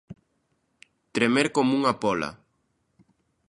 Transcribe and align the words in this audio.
Tremer 1.15 1.47
coma 1.55 1.75
unha 1.79 1.93
póla 2.01 2.29